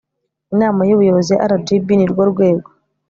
Inama 0.53 0.81
y 0.89 0.93
Ubuyobozi 0.95 1.31
ya 1.33 1.47
RGB 1.51 1.87
ni 1.95 2.05
rwo 2.11 2.23
rwego 2.31 2.69